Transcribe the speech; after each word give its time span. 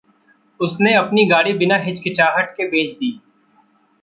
उसने 0.59 0.93
अपनी 0.93 1.25
गाड़ी 1.25 1.53
बिना 1.53 1.77
हिचकिचाहट 1.77 2.55
हे 2.59 2.67
बेच 2.67 2.97
दी। 2.97 3.19